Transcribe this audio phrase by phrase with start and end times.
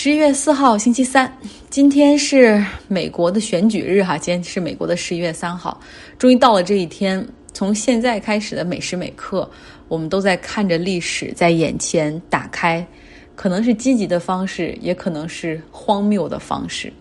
[0.00, 1.36] 十一月四号，星期三，
[1.70, 4.16] 今天是美国的选举日哈。
[4.16, 5.80] 今天是美国的十一月三号，
[6.16, 7.26] 终于到了这一天。
[7.52, 9.50] 从现在开始的每时每刻，
[9.88, 12.86] 我们都在看着历史在眼前打开，
[13.34, 16.92] 可能是积极的方式，也可能是荒谬的方式。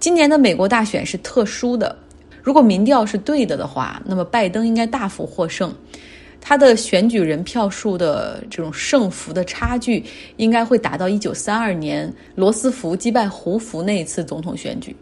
[0.00, 1.94] 今年的美国大选是特殊的，
[2.42, 5.70] 如果民调是对的的话，那么拜登应该大幅获胜。
[6.46, 10.04] 他的选举人票数的这种胜负的差距，
[10.36, 14.94] 应该会达到一九三二年罗斯福击败胡佛那一次总统选举。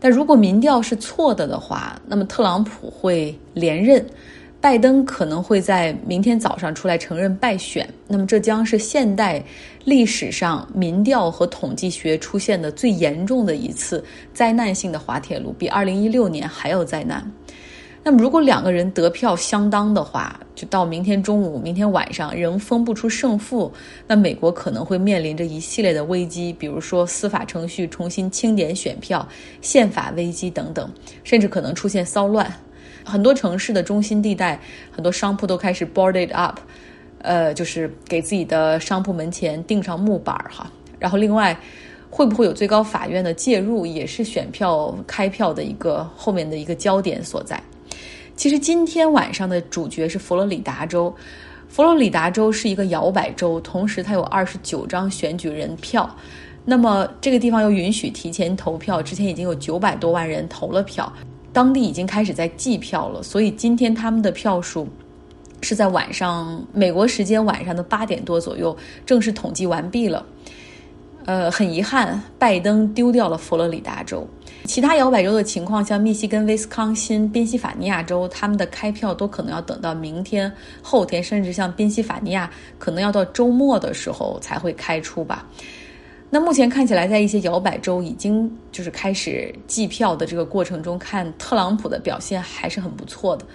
[0.00, 4.04] 但如果民调是错的的话，那么特朗普会连任，
[4.60, 7.88] 拜登可能会在明天早上出来承认败选。
[8.08, 9.40] 那么这将是现代
[9.84, 14.04] 历史上民调和统计学出现的最严重的一次
[14.34, 17.24] 灾难性的滑铁卢，比二零一六年还要灾难。
[18.08, 23.72] 那么，如果两个人得票相当的话，就到明天中午、明天晚上仍分不出胜负，
[24.06, 29.26] 那美国可能会面临着一系列的危机，比如说司法程序重新清点选票、
[29.60, 30.88] 宪法危机等等，
[31.24, 32.48] 甚至可能出现骚乱。
[33.04, 34.60] 很多城市的中心地带，
[34.92, 36.60] 很多商铺都开始 boarded up，
[37.22, 40.70] 呃，就是给自己的商铺门前钉上木板儿哈。
[41.00, 41.58] 然后，另外，
[42.08, 47.60] 会不会有最高法院的介入，也是选票开票的一个后面的一个焦点所在。
[48.36, 51.12] 其实今天晚上的主角是佛罗里达州，
[51.68, 56.08] 佛罗里达州是一个摇摆州，同时它有二十九张选举人票，
[56.66, 61.10] 那么这个地方又允许提前投票，之前已经有九百多万人投了票，
[61.50, 64.86] 当地已经开始在计票了，所以今天他们的票数
[65.62, 68.76] 是在晚上美国时间晚上的八点多左右
[69.06, 70.24] 正式统计完毕了。
[71.24, 74.28] 呃，很遗憾，拜登丢掉了佛罗里达州。
[74.66, 85.46] 其他摇摆州的情况，像密西根、威斯康辛、宾夕法尼亚州，他们的开票都可能要等到明天、后天，甚至像宾夕法尼亚，可能要到周末的时候才会开出吧。
[86.28, 93.46] 那目前看起来，在一些摇摆州已经就是开始计票的这个过程中，看特朗普的表现还是很不错的。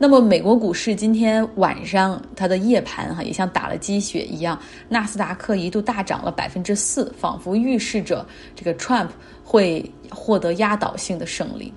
[0.00, 4.56] 那么，美国股市今天晚上它的夜盘哈，也像打了鸡血一样，
[4.88, 9.08] 纳斯达克一度大涨了百分之四，仿佛预示着这个 Trump
[9.42, 11.72] 会获得压倒性的胜利。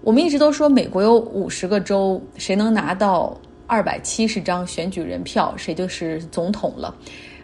[0.00, 6.92] 我们一直都说，美国有五十个州，谁能拿到二百七十张选举人票，谁就是总统了。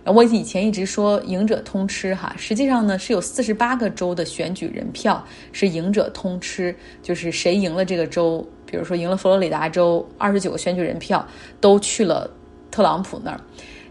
[0.05, 6.75] 我以前一直说赢者通吃哈，实际上呢是有四十八个州的选举人票是赢者通吃，
[7.05, 8.45] 就是谁赢了这个州。
[8.71, 11.27] 比如说，赢了佛罗里达州二十九个选举人票
[11.61, 12.31] 都去了
[12.71, 13.41] 特朗普那儿，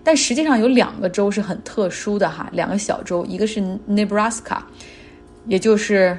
[0.04, 4.60] 但实际上有两个州是很特殊的哈，两个小州，一个是 Nebraska，
[5.48, 6.18] 也就是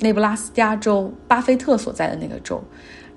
[0.00, 2.62] 内布拉斯加州，巴菲特所在的那个州，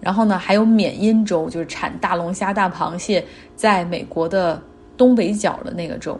[0.01, 3.23] 然后呢还有缅因州，就是产大龙虾、大螃蟹，
[3.55, 4.61] 在美国的
[4.97, 6.19] 东北角的那个州。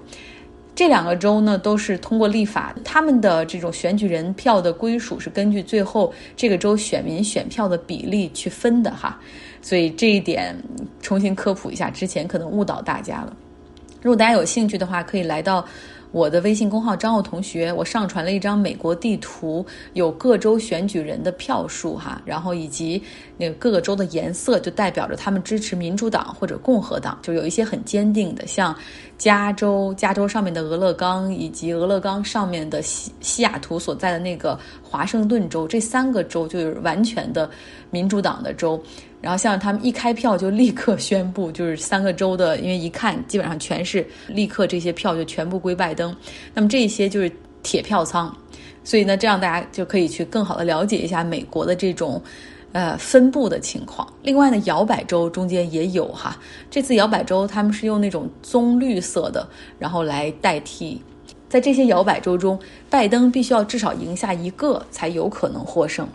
[0.74, 9.20] 这两个州呢，都是通过立法，他们的这种选举人票的归属是根据最后这个州选民选票的比例去分的哈，
[9.62, 10.56] 所以这一点
[11.02, 13.36] 重新科普一下，之前可能误导大家了。
[14.02, 15.66] 如果大家有兴趣的话，可以来到。
[16.11, 23.01] 我的微信公号张奥同学，我上传了一张美国地图，有各州选举人的票数哈，然后以及
[23.38, 28.75] 那个各个州的颜色，就代表着他们支持民主党或者共和党，就有一些很坚定的，像
[29.17, 37.49] 加州，加州上面的俄勒冈，以及俄勒冈上面的西西雅图所在的那个华盛顿州，这三个州就是完全的
[37.89, 38.81] 民主党的州。
[39.22, 46.16] 然后像他们一开票就立刻宣布，就是三个州的，因为一看基本上全是立刻这些票就全部归拜登。
[46.54, 48.36] 那么这些就是铁票仓，
[48.84, 52.20] 所以呢，这样大家就可以去更好的了解一下美国的这种
[52.72, 54.08] 呃分布的情况。
[54.24, 56.36] 另外呢，摇摆州中间也有哈，
[56.72, 61.00] 这次摇摆州他们是用那种棕绿色的，然后来代替。
[61.48, 62.58] 在这些摇摆州中，
[62.90, 66.08] 拜登必须要至少赢下一个才有可能获胜。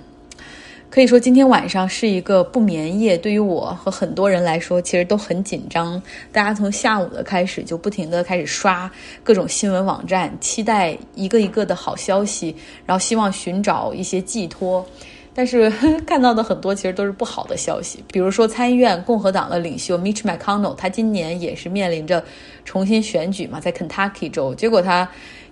[0.88, 6.00] 可以说今天晚上是一个不眠夜，对于我和很多人来说，其实都很紧张。
[6.32, 8.90] 大家从下午的开始就不停的开始刷
[9.22, 12.54] 各种新闻网站，期待一个一个的好消息，
[12.86, 14.86] 然后希望寻找一些寄托。
[15.34, 15.70] 但是
[16.06, 22.24] 看到的很多其实都是不好的消息，比如说参议院共和党的领袖 Mitch McConnell，他今年也是面临着
[22.64, 25.06] 重新选举嘛，在 Kentucky 州，结果他。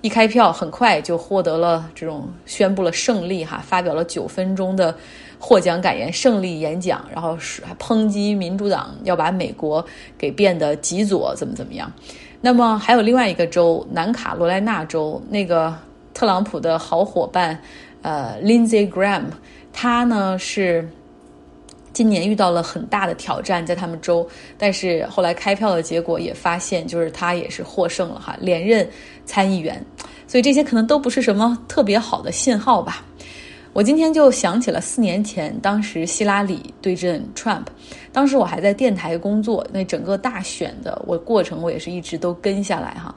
[0.04, 4.94] 一开票，很快就获得了这种宣布了胜利哈，发表了九分钟的
[5.38, 9.82] 获奖感言、胜利演讲，然后是抨击民主党要把美国
[10.18, 11.90] 给变得极左，怎么怎么样。
[12.42, 15.74] 那么还有另外一个州，南卡罗来纳州，那个
[16.12, 17.58] 特朗普的好伙伴，
[18.02, 19.22] 呃，Lindsey Graham，
[19.72, 20.86] 他呢是。
[21.94, 24.28] 今年遇到了很大的挑战，在他们州，
[24.58, 28.84] 但是后来开票的结果也发现，就是他也是获胜了哈，连任
[29.24, 29.84] 参议员。
[30.26, 33.04] 所以这些可能都不是什么特别好的信号吧。
[33.72, 37.64] 我今天就想起了四年前，当时希拉里对阵 Trump，
[38.12, 43.14] 当时我还在电台工作，那整个大选的我过程我也是一直都跟下来哈。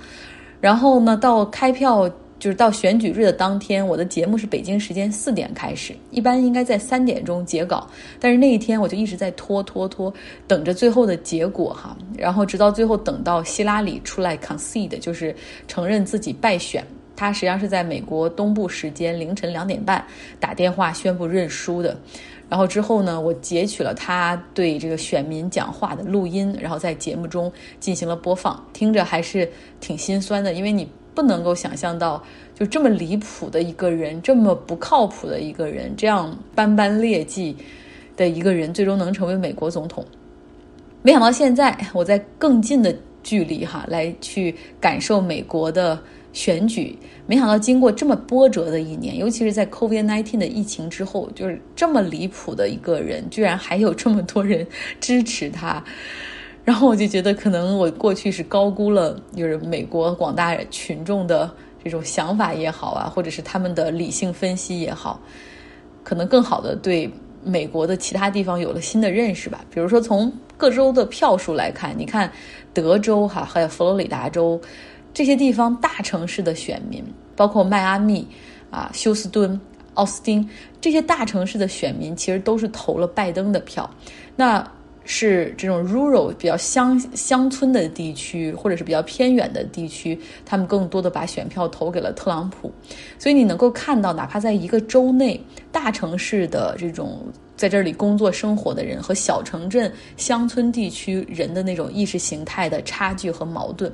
[0.60, 2.10] 然后呢，到开票。
[2.40, 7.88] 就是到选举日的当天，我的节目是北京时间四点开始，一般应该在三点钟截稿，
[8.20, 10.14] 但是那一天我就一直在拖拖拖，
[10.48, 15.36] 等着最后的结果哈，然后直到最后等到希拉里出来 concede，就是
[15.68, 16.86] 承认自己败选，
[17.16, 20.06] 他实际上是在美国东部时间凌晨两点半
[20.40, 22.00] 打电话宣布认输的，
[22.48, 29.50] 然后之后呢，我截取了他对这个选民讲话的录音，然后在节目中进行了播放，听着还是
[29.80, 30.88] 挺心酸的，因为你。
[31.18, 32.24] 不能够想象到，
[32.54, 37.58] 就这么离谱的一个人，这么不靠谱的一个人，这样斑斑劣迹
[38.16, 40.06] 的一个人，最终能成为美国总统。
[41.02, 46.00] 没想到现在 我在更近的距离哈来去感受美国的
[46.34, 54.68] 选举，没想到经过这么波折的一年，尤其是在 COVID-19 的疫情之后，就是这么离谱的一个人，居然还有这么多人
[55.00, 55.84] 支持他。
[56.68, 61.50] 然后我就觉得，可能我过去是高估了，就是美国广大群众的
[61.82, 65.18] 这种想法也好啊，或者是他们的理性分析也好，
[66.04, 67.10] 可能更好的对
[67.42, 69.64] 美国的其他地方有了新的认识吧。
[69.74, 72.30] 比如说从各州的票数来看，你看
[72.74, 74.60] 德州哈，还有佛罗里达州
[75.14, 77.02] 这些地方大城市的选民，
[77.34, 78.28] 包括迈阿密
[78.70, 79.58] 啊、休斯敦、
[79.94, 80.46] 奥斯汀
[80.82, 83.90] 这些大城市的选民，其实都是投了拜登的票。
[84.36, 84.70] 那
[85.10, 92.70] 是这种 rural 比较乡乡村的地区，或者是比较偏远的地区，他们更多的把选票投给了特朗普。
[93.18, 97.26] 所以你能够看到，哪怕在一个州内，大城市的这种
[97.56, 103.90] 在这里工作生活的人和小城镇乡村地区人的那种意识形态的差距和矛盾。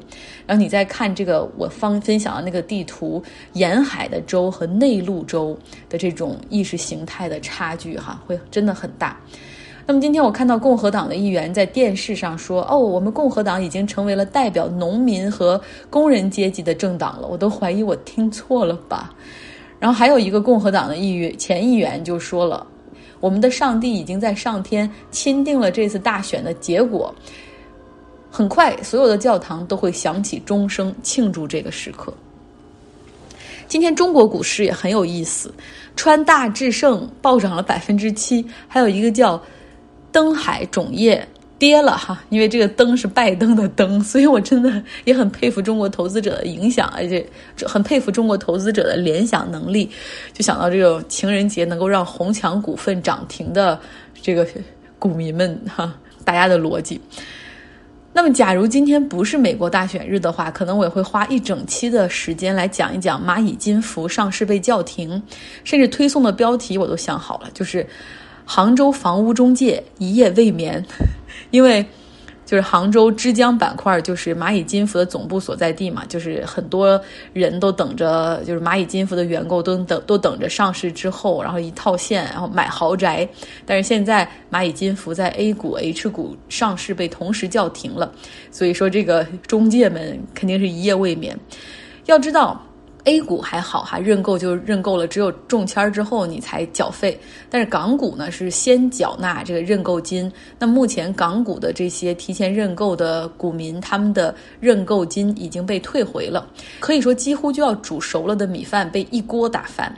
[0.48, 3.24] 然后你再看这个我方分享的那个地图，
[3.54, 5.56] 沿海的州和内陆州
[5.88, 9.16] 的这种意识形态的差距，哈，会真的很大。
[9.86, 15.60] 那么今天我看到共和党的议员在电视上说：“哦，我们共和党已经成为了代表农民和
[15.90, 19.14] 工人阶级的政党了。”我都怀疑我听错了吧。
[19.80, 22.66] 然后还有一个共和党的议员前议员就说了
[23.20, 27.14] ：“我们的上帝已经在上天钦定了这次大选的结果，
[28.32, 32.14] 很快所有的教堂都会响起钟声庆祝这个时刻。”
[33.68, 35.54] 今天中国股市也很有意思，
[35.98, 39.42] 川大智胜暴涨了百分之七，还有一个叫。
[40.14, 41.28] 登海种业
[41.58, 47.26] 跌了哈，因为这个登是拜登的登，所以我真的也很佩服中国投资者的影响，而且
[47.66, 49.90] 很佩服中国投资者的联想能力。
[50.34, 53.80] 就想到这个情人节能够让红墙股份涨停的
[54.22, 54.46] 这个
[55.00, 55.94] 股民们哈，
[56.24, 57.02] 大家的逻辑。
[58.12, 65.22] 那么，假如今天不是美国大选日的话，可能我也会花一整期的时间来讲一讲蚂蚁金服上市被叫停，
[65.64, 67.88] 甚至推送的标题我都想好了，就是。
[68.46, 70.84] 杭州房屋中介一夜未眠，
[71.52, 71.86] 因为
[72.46, 77.02] 就是杭州之江板块就是蚂蚁金服的总部所在地嘛，就是很多
[77.32, 83.28] 人都等着，就是蚂蚁金服的员工都等都等着上市之后，然后一套现，然后买豪宅。
[83.66, 88.12] 但是现在蚂蚁金服在 A 股、H 股上市被同时叫停了，
[88.52, 91.40] 所以说这个中介们肯定是一夜未眠。
[92.06, 92.62] 要知道。
[93.06, 97.20] A 股还好哈，认购就认购了，只有中签之后你才缴费。
[97.50, 100.32] 但是港股呢，是先缴纳这个认购金。
[100.58, 106.48] 那目前港股的这些提前认购的股民，他们的认购金已经被退回了，
[106.80, 109.94] 可以说几乎就要煮熟了的米饭被一锅打翻。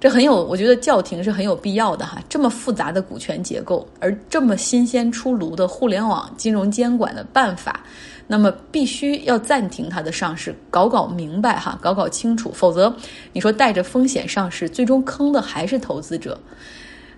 [0.00, 2.18] 这很有，我觉得叫停是很有必要的哈。
[2.26, 7.80] 这么复杂的股权结构，而这么新鲜出炉的互联网金融监管的办法。
[8.26, 12.94] 那么必须要暂停它的上市，搞搞明白哈，搞搞清楚，否则
[13.32, 16.38] 你说带着风险上市，最终坑的还是投资者。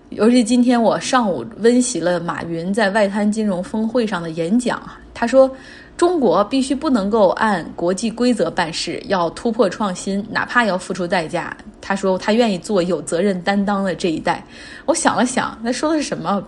[0.09, 4.81] 尤其今天我上午温习了马云在外滩金融峰会上的演讲，
[5.13, 5.49] 他说。
[5.95, 11.55] 中国必须不能够按国际规则办事，要突破创新，哪怕要付出代价。
[11.79, 14.43] 他说他愿意做有责任担当的这一代。
[14.85, 16.43] 我想了想，那说的是什么？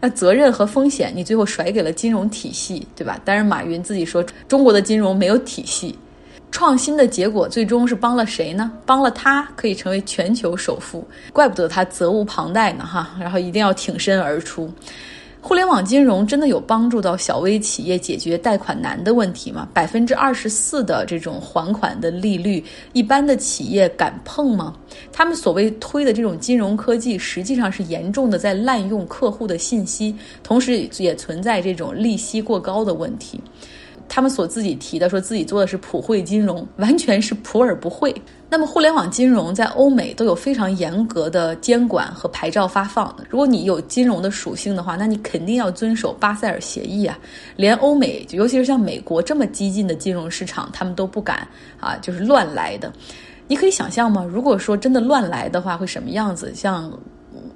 [0.00, 3.18] 那责任和风险，你最后甩给了金融体系，对吧？
[3.24, 5.98] 但是马云自己说，中国的金融没有体系，
[6.50, 8.70] 创新的结果最终是帮了谁呢？
[8.86, 13.10] 帮了他可以成为全球首富，怪不得他责无旁贷呢，哈。
[13.18, 14.70] 然后一定要挺身而出。
[15.46, 19.68] 互联网金融真的有帮助到小微企业解决贷款难的问题吗？
[19.74, 24.74] 百分之二十四的这种还款的利率，一般的企业敢碰吗？
[25.12, 33.38] 他们所谓推的这种金融科技，实际上是严重的在滥用客户的信息，同时也存在这种利息过高的问题。
[34.14, 38.14] 他们所自己提的，说自己做的是普惠金融，完全是普而不惠。
[38.48, 43.12] 那么，互联网金融在欧美都有非常严格的监管和牌照发放。
[43.28, 47.18] 如果你有金融的属性的话，那你肯定要遵守巴塞尔协议啊。
[47.56, 51.44] 连欧美，尤其是像美国这么激进的金融市场，他们都不敢
[51.80, 52.92] 啊，就是乱来的。
[53.48, 54.24] 你可以想象吗？
[54.24, 56.54] 如果说真的乱来的话，会什么样子？
[56.54, 56.88] 像。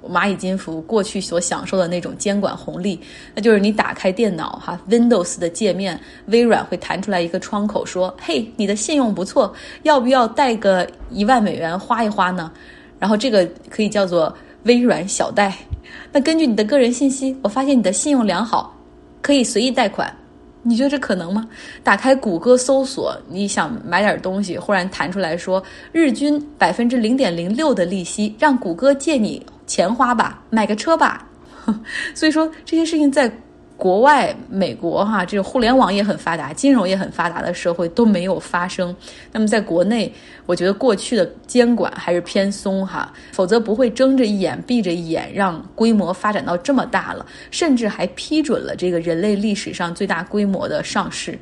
[0.07, 2.99] 蚂蚁金服过去所享受的那种监管红利，
[3.35, 12.51] 那就是你打开电脑哈，Windows 的界面，微软会弹出来一个窗口说：“嘿，你的信用不错，要不要贷个一万美元花一花呢？”
[12.99, 15.55] 然后这个可以叫做微软小贷。
[16.11, 18.75] 那根据你的个人信息，我发现你的信用良好，
[19.21, 20.13] 可以随意贷款。
[20.61, 21.47] 你觉得这可能吗？
[21.83, 29.41] 打开谷歌搜索，你想买点东西，忽然弹出来说日均百分之零点零六的利息，让谷歌借你。
[29.69, 31.27] 钱花吧，买个车吧，
[32.15, 33.31] 所以说这些事情在
[33.77, 38.93] 国外，美国哈，这个互联网也很发达，金融也很发达的社会都没有发生。
[39.31, 40.11] 那么在国内，
[40.47, 51.37] 我觉得过去的监管还是偏松哈，否则不会睁着眼闭着眼，让规模发展到这么大了，甚至还批准了这个人类历史上最大规模的上市，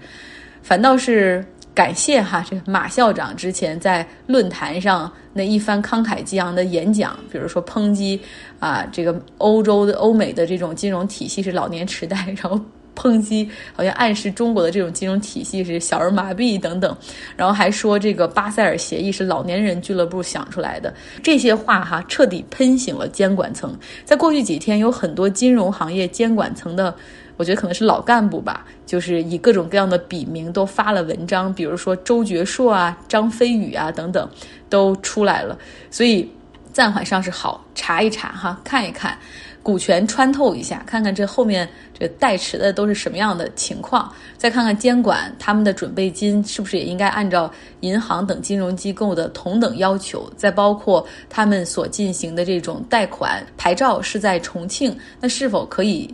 [0.61, 1.43] 反倒是。
[1.77, 8.19] 感谢哈，这个马校长之前在论坛上那一番慷慨激昂的演讲，比如说抨击
[8.57, 12.59] 啊，这个欧洲的、欧美的这种金融体系是老年痴呆，然后
[12.95, 16.97] 抨击好像暗示中国的这种金融体系是小儿麻痹等等，
[17.35, 20.91] 然后还说这个巴塞尔协议是老年人俱乐部想出来的，
[21.21, 23.77] 这些话哈彻底喷醒了监管层。
[24.03, 26.95] 在过去几天，有很多金融行业监管层的。
[27.37, 34.27] 我觉得可能是老干部吧，就是以各种各样的笔名都发了文章，比如说周觉硕啊、张飞宇啊等等，
[34.69, 35.57] 都出来了。
[35.89, 36.29] 所以
[36.73, 39.17] 暂缓上市好，查一查哈，看一看
[39.61, 41.67] 股权穿透一下，看看这后面
[41.97, 47.51] 这代持的都是什么样的情况，再看看监管他们的准备金是不是也应该按照
[47.81, 56.11] 银行等金融机构的同等要求，再包括他们所进行的这种贷款牌照是在重庆，那是否可以？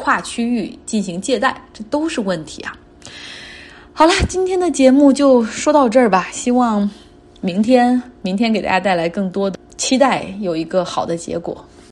[0.00, 2.74] 跨区域进行借贷，这都是问题啊！
[3.92, 6.28] 好了，今天的节目就说到这儿吧。
[6.32, 6.90] 希望
[7.42, 11.62] 明天，明天给大家带来更多的期待，有一个好的结果。